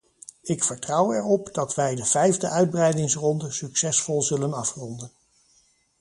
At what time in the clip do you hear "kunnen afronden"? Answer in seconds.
4.49-5.11